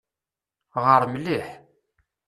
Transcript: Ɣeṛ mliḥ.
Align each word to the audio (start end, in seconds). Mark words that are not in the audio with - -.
Ɣeṛ 0.83 1.01
mliḥ. 1.13 1.47